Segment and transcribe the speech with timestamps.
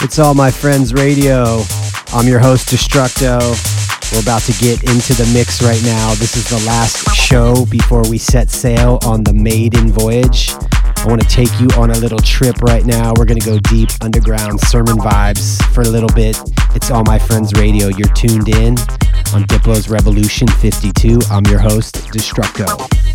[0.00, 1.64] It's All My Friends Radio.
[2.12, 3.40] I'm your host, Destructo.
[4.12, 6.14] We're about to get into the mix right now.
[6.14, 10.50] This is the last show before we set sail on the maiden voyage.
[10.52, 13.12] I want to take you on a little trip right now.
[13.16, 16.38] We're going to go deep underground sermon vibes for a little bit.
[16.76, 17.88] It's All My Friends Radio.
[17.88, 18.78] You're tuned in
[19.34, 21.18] on Diplo's Revolution 52.
[21.28, 23.07] I'm your host, Destructo.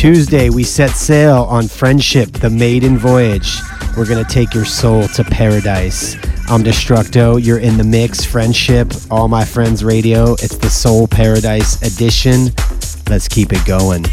[0.00, 3.58] Tuesday, we set sail on Friendship, the maiden voyage.
[3.98, 6.14] We're going to take your soul to paradise.
[6.48, 7.36] I'm Destructo.
[7.36, 8.24] You're in the mix.
[8.24, 10.32] Friendship, All My Friends Radio.
[10.32, 12.46] It's the Soul Paradise edition.
[13.10, 14.06] Let's keep it going.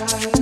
[0.00, 0.39] Bye.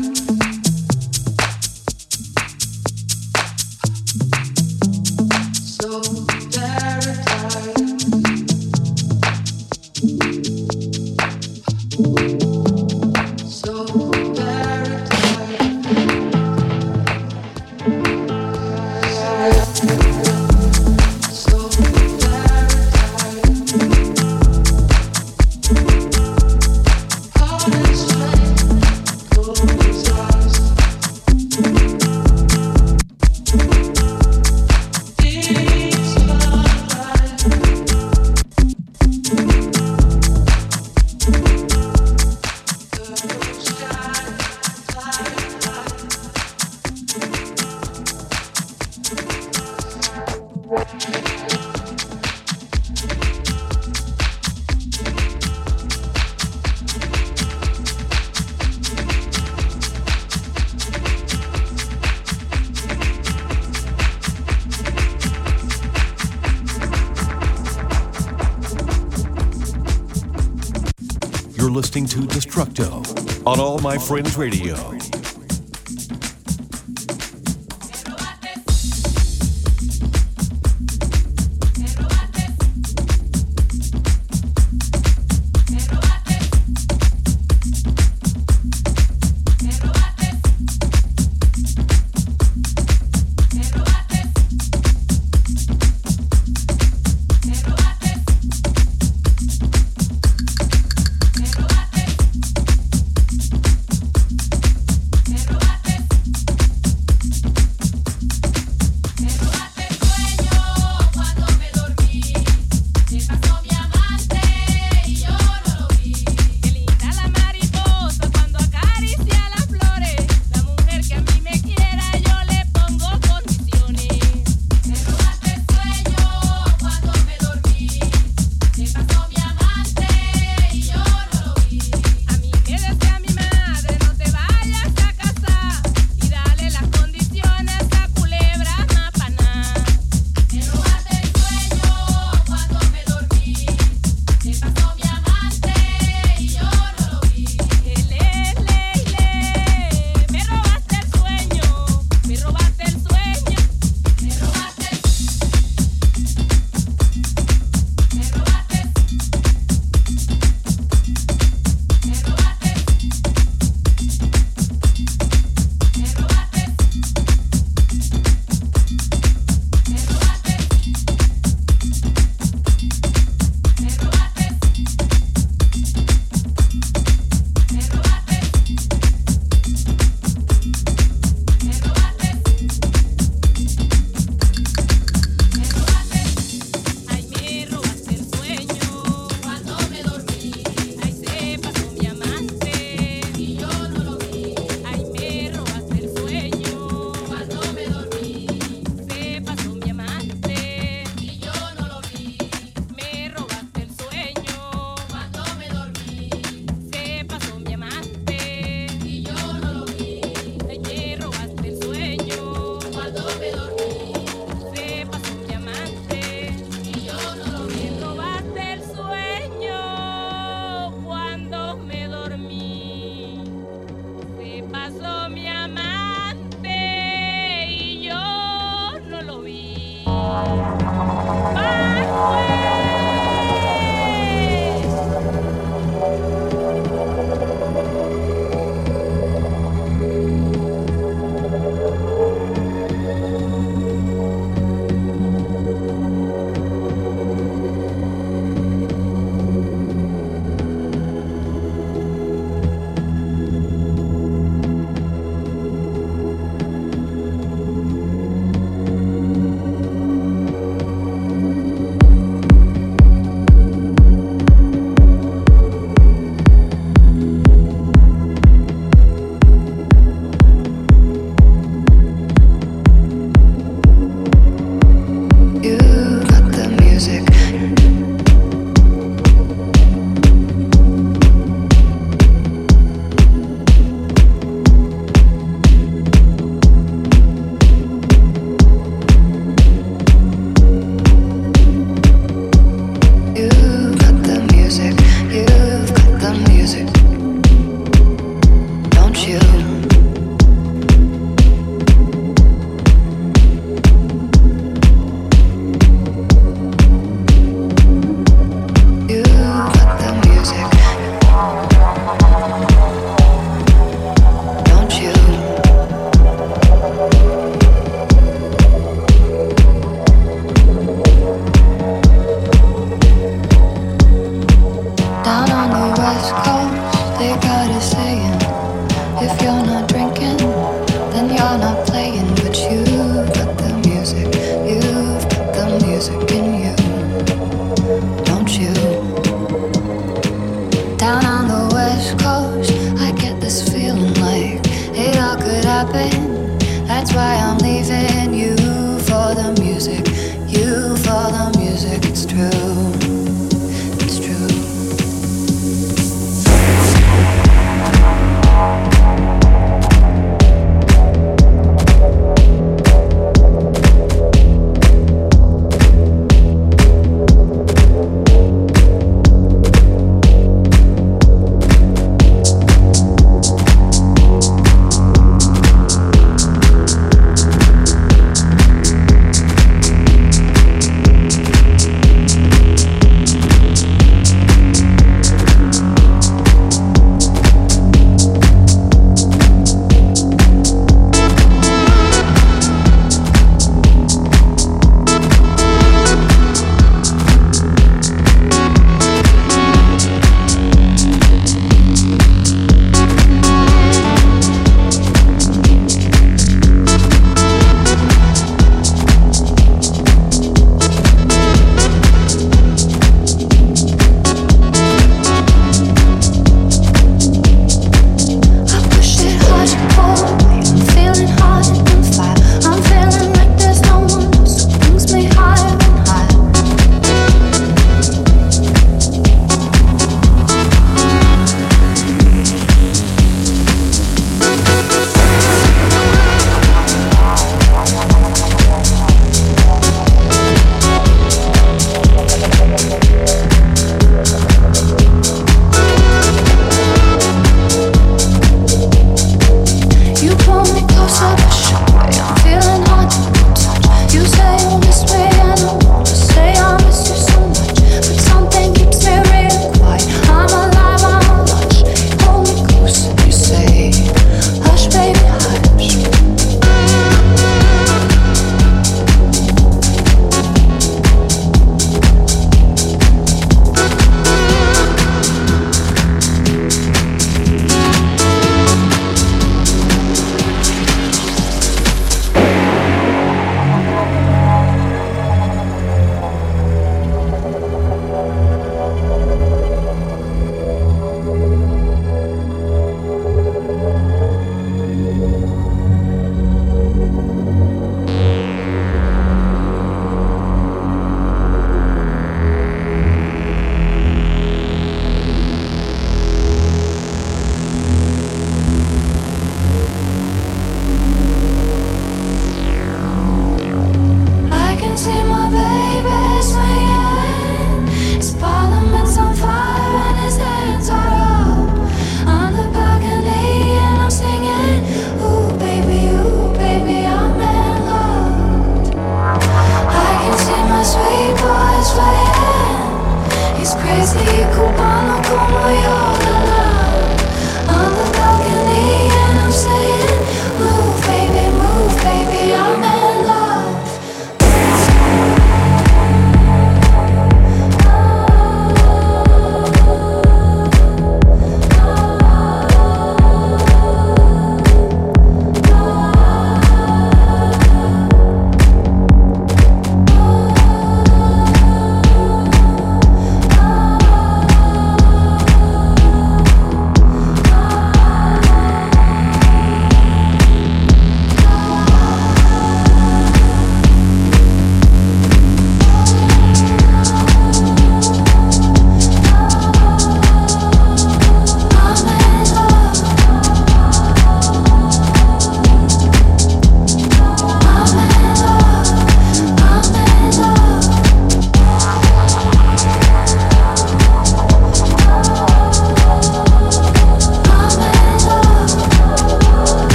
[73.83, 75.18] My Friends Radio.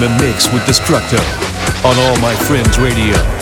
[0.00, 1.18] The mix with Destructo
[1.84, 3.35] on All My Friends Radio.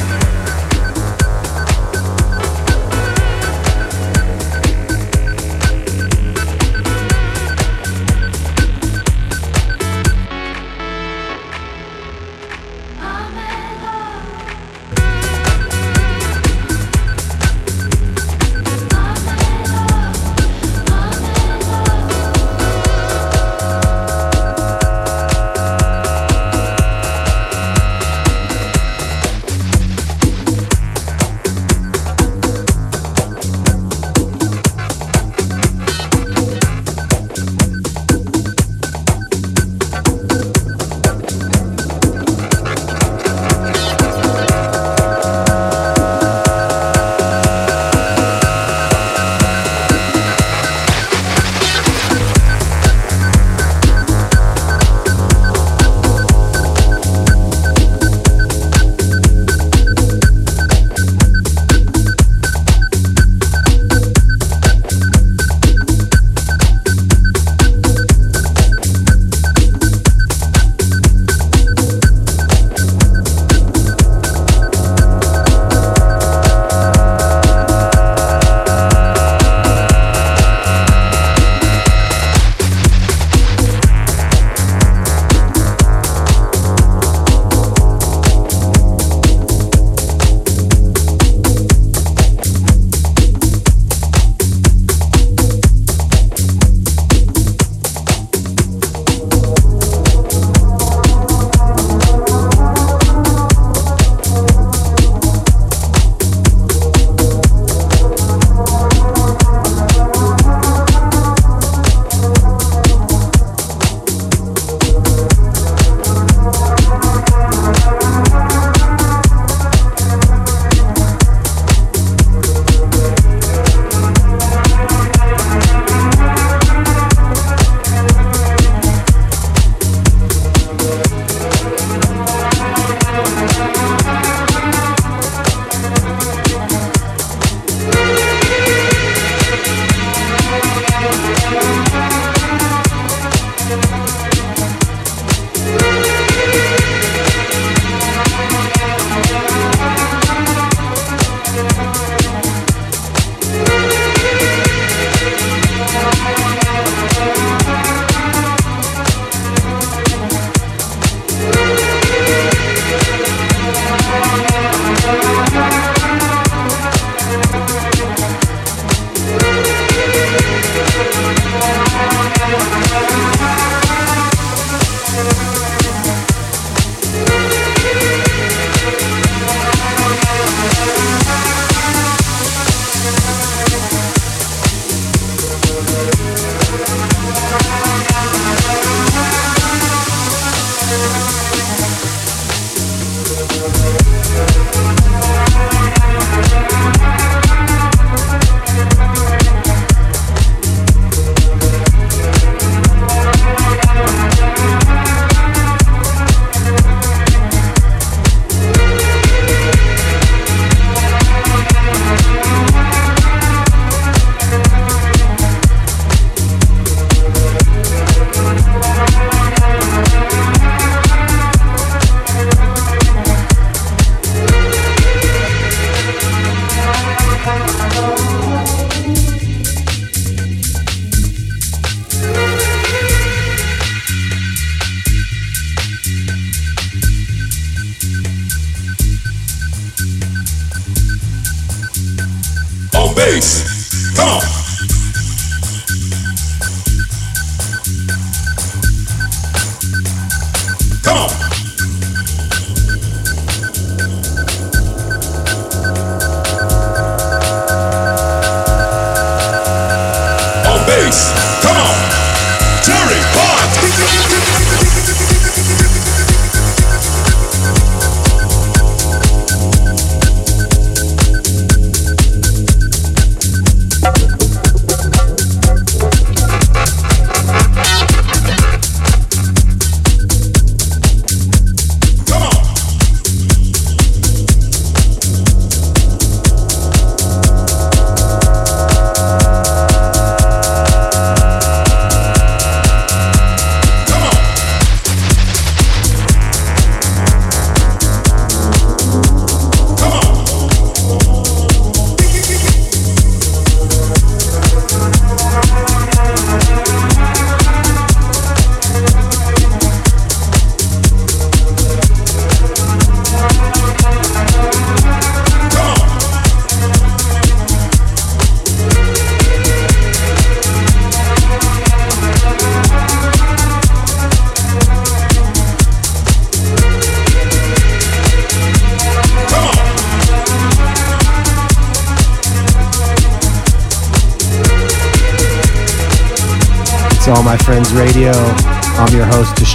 [251.25, 251.54] on.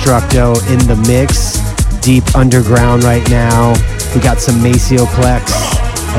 [0.09, 1.59] Destructo, in the mix.
[2.01, 3.73] Deep underground right now.
[4.15, 5.51] We got some Maceo Plex,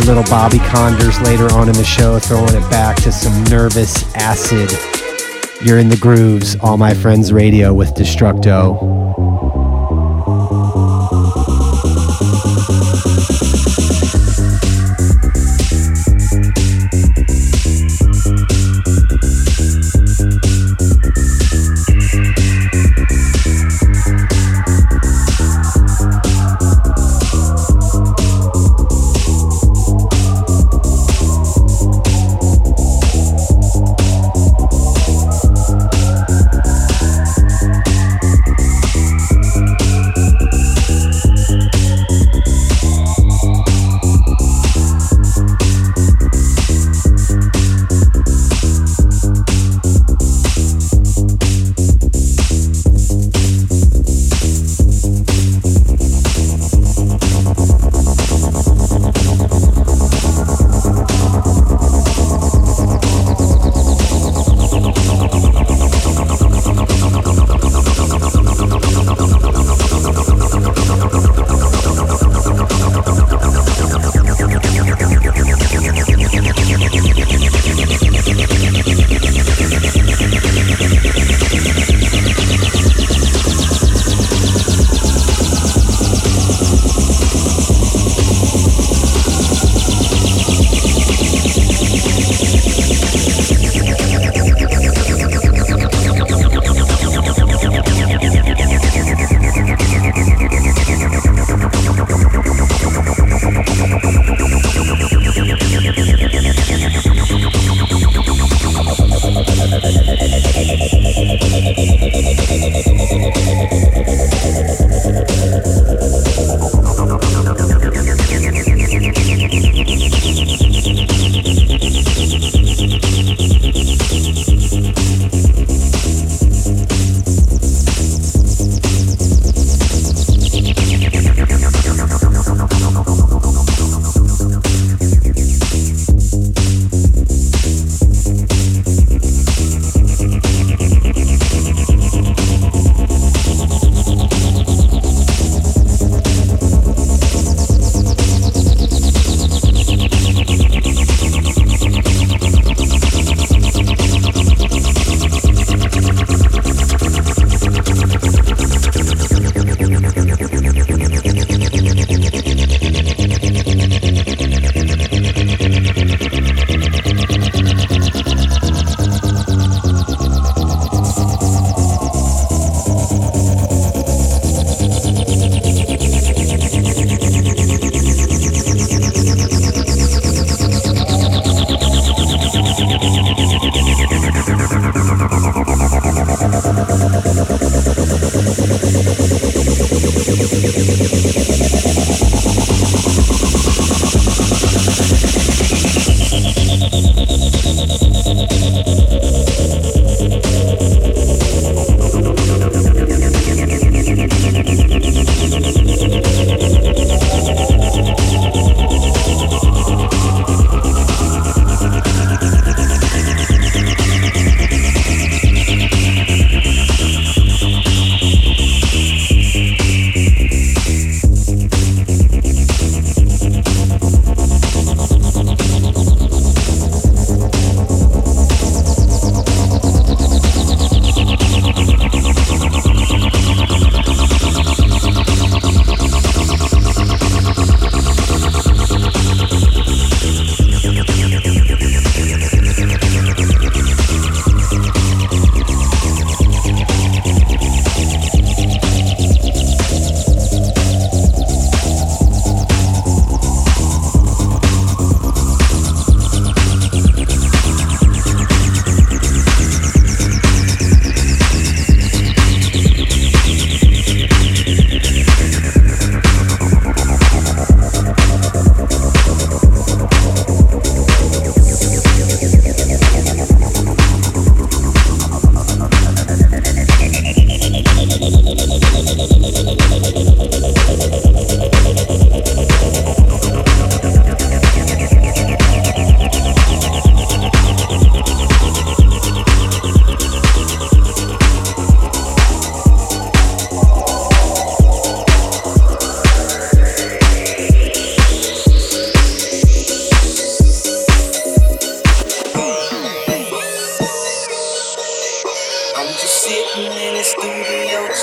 [0.01, 4.15] a little Bobby Konders later on in the show, throwing it back to some nervous
[4.15, 4.71] acid.
[5.61, 9.20] You're in the grooves, All My Friends Radio with Destructo.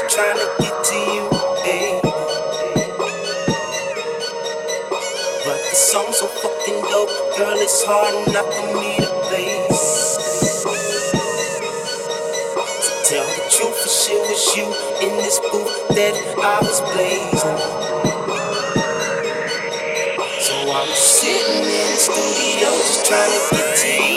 [0.09, 1.29] Trying to get to you.
[5.45, 9.67] But the song's so fucking dope, girl, it's hard enough for me to play.
[12.81, 14.65] To tell the truth, for sure was you
[15.07, 17.59] in this booth that I was blazing.
[20.41, 24.16] So I'm sitting in the studio just trying to get to you.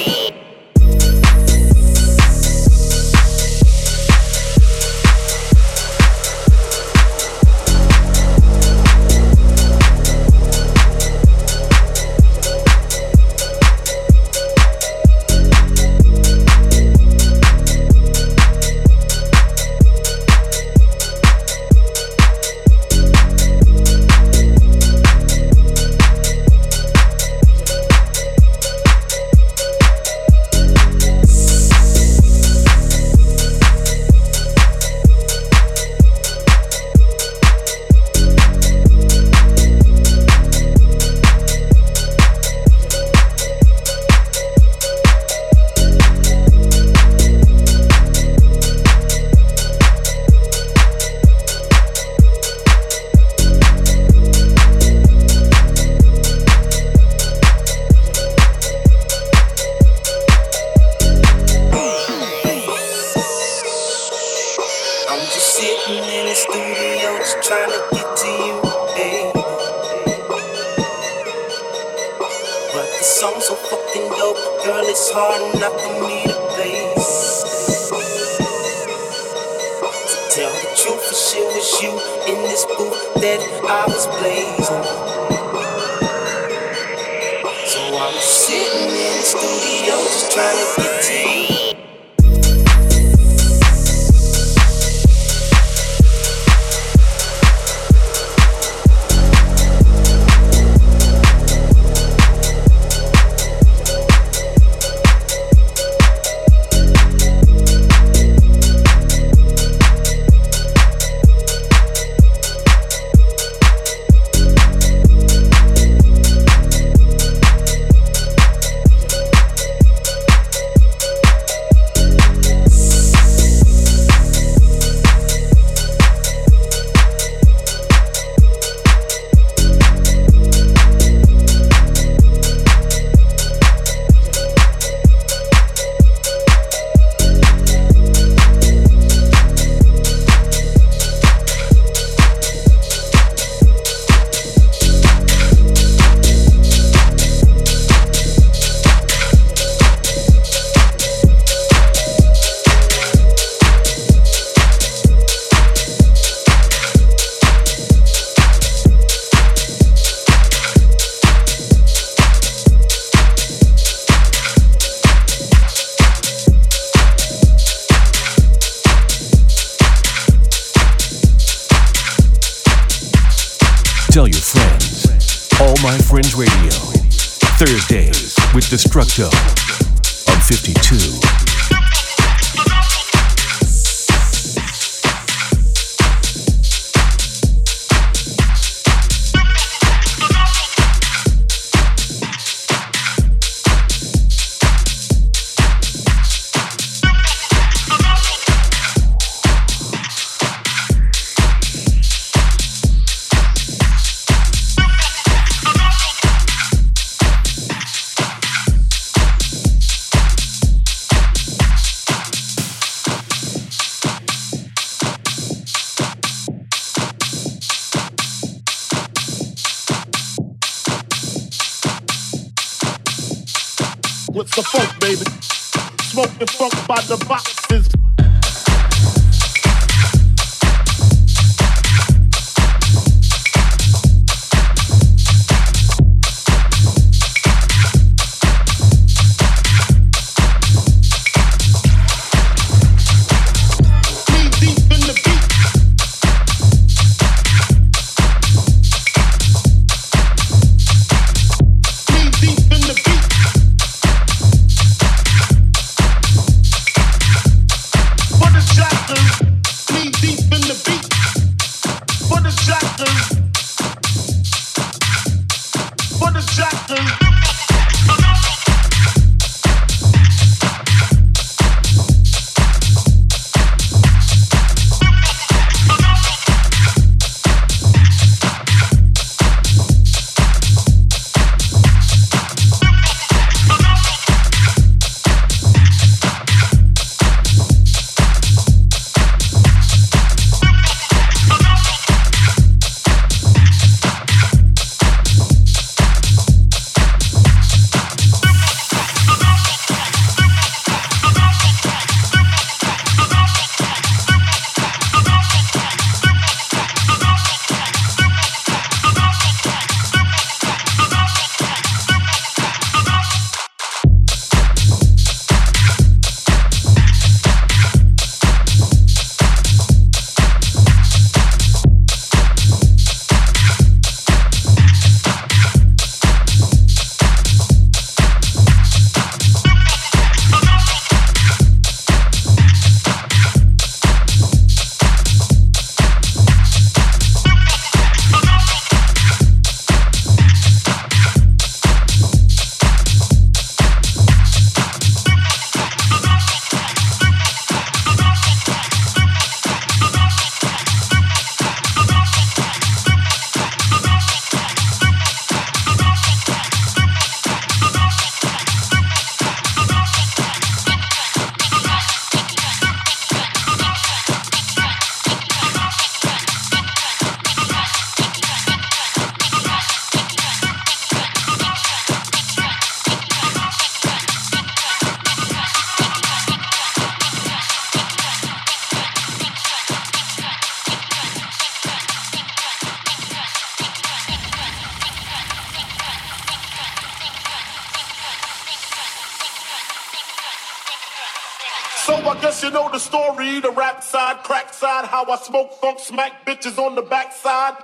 [393.01, 393.61] Story.
[393.61, 397.75] The rap side, crack side, how I smoke funk, smack bitches on the backside.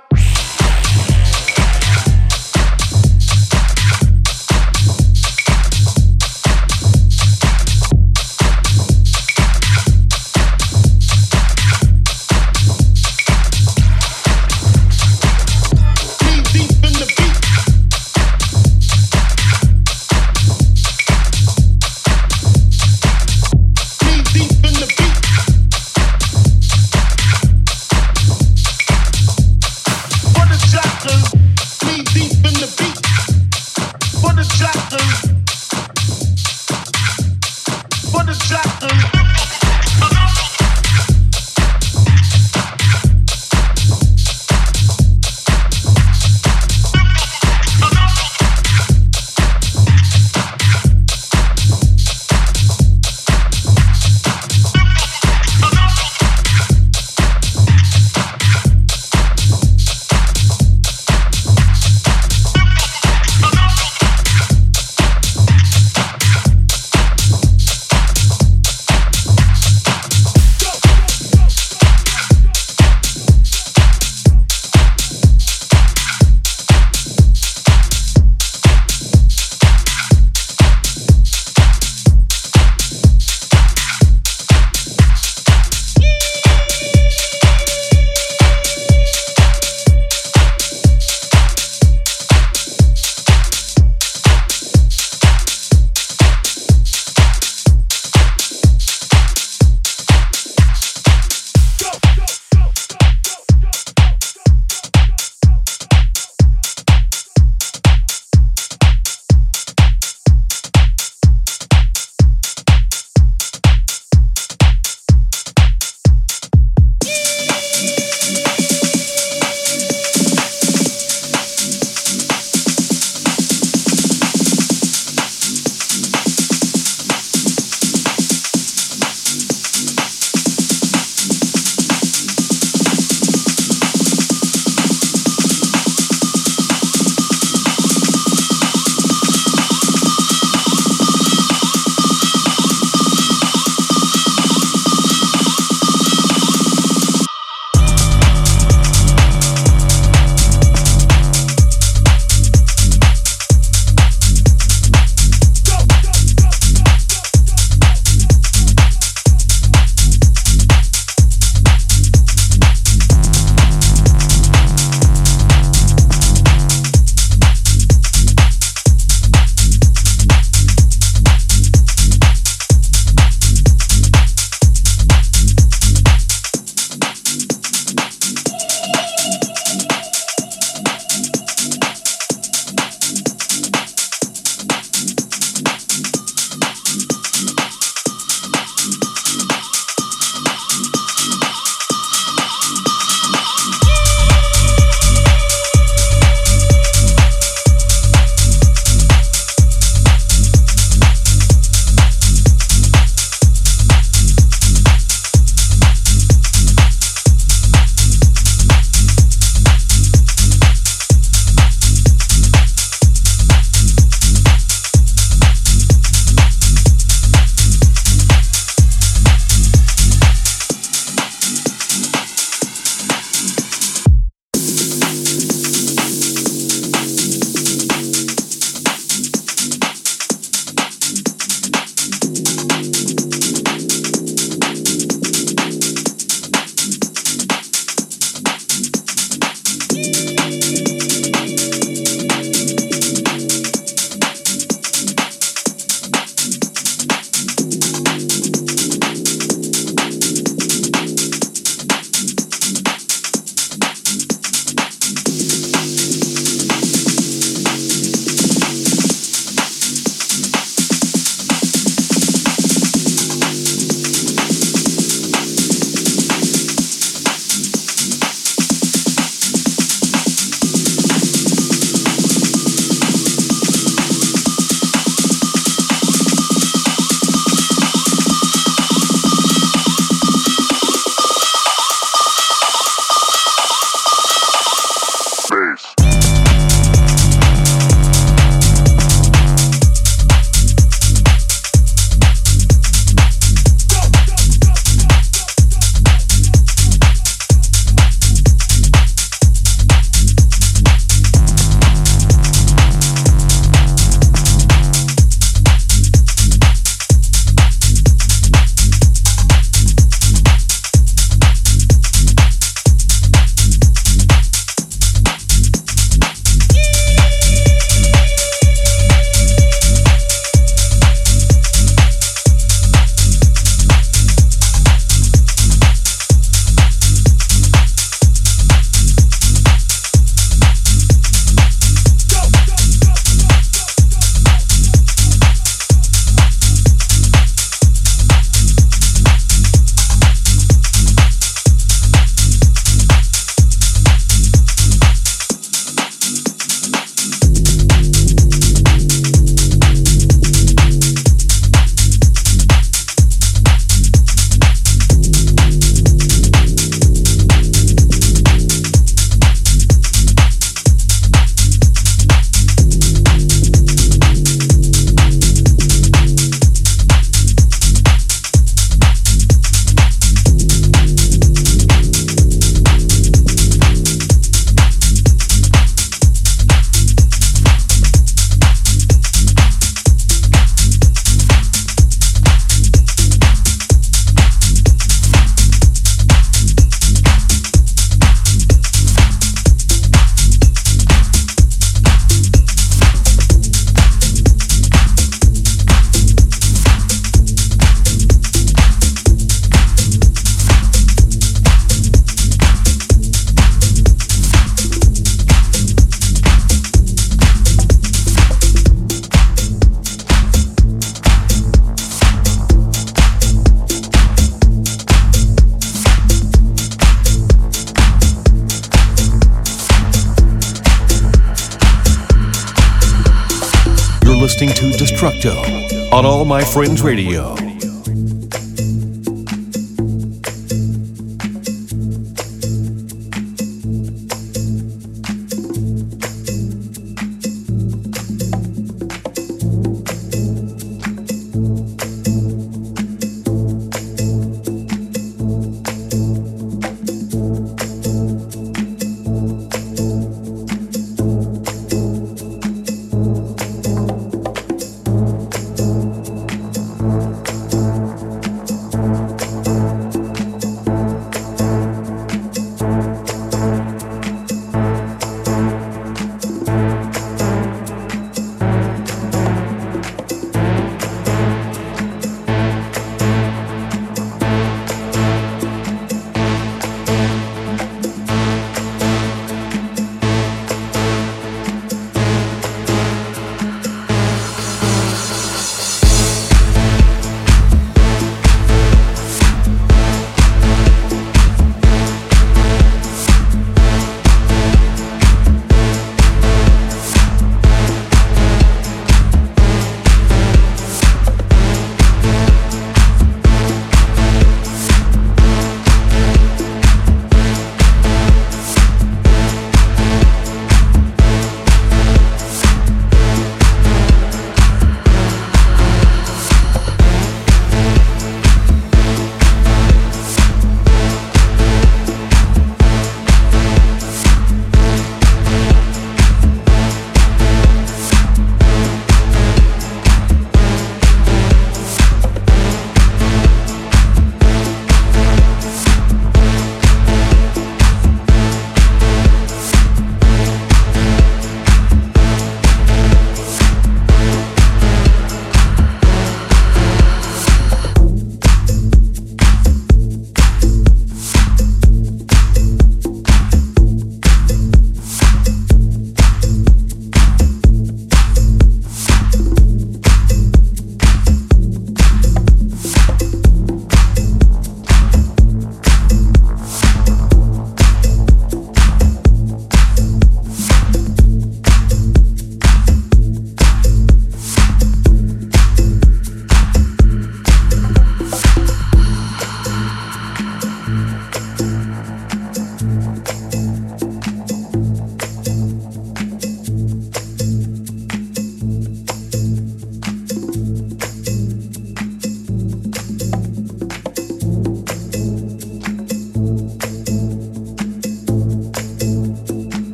[426.17, 427.66] On All My Friends Radio.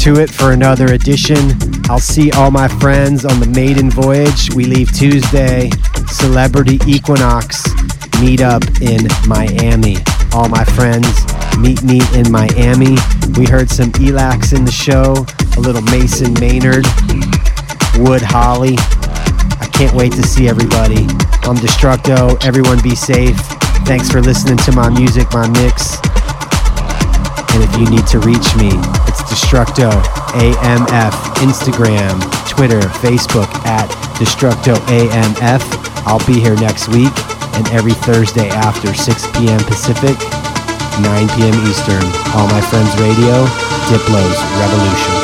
[0.00, 1.52] To it for another edition.
[1.90, 4.48] I'll see all my friends on the maiden voyage.
[4.54, 5.68] We leave Tuesday.
[6.08, 7.68] Celebrity Equinox
[8.18, 9.96] meet up in Miami.
[10.32, 11.04] All my friends
[11.58, 12.96] meet me in Miami.
[13.36, 15.26] We heard some Elax in the show,
[15.58, 16.86] a little Mason Maynard,
[18.00, 18.76] Wood Holly.
[19.60, 21.04] I can't wait to see everybody.
[21.44, 22.42] I'm Destructo.
[22.42, 23.36] Everyone be safe.
[23.84, 26.00] Thanks for listening to my music, my mix.
[27.52, 28.72] And if you need to reach me,
[29.30, 29.88] Destructo
[30.34, 32.18] AMF, Instagram,
[32.48, 35.62] Twitter, Facebook at Destructo AMF.
[36.04, 37.14] I'll be here next week
[37.54, 39.60] and every Thursday after 6 p.m.
[39.60, 40.18] Pacific,
[41.00, 41.54] 9 p.m.
[41.70, 42.02] Eastern.
[42.34, 43.46] All my friends radio,
[43.86, 45.19] Diplo's Revolution.